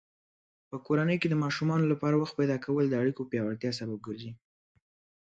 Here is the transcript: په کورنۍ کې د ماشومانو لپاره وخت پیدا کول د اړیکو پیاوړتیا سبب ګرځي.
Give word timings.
په 0.69 0.75
کورنۍ 0.85 1.17
کې 1.21 1.27
د 1.29 1.35
ماشومانو 1.43 1.85
لپاره 1.93 2.15
وخت 2.21 2.33
پیدا 2.39 2.57
کول 2.65 2.85
د 2.89 2.93
اړیکو 3.01 3.27
پیاوړتیا 3.31 3.71
سبب 3.79 3.99
ګرځي. 4.07 4.31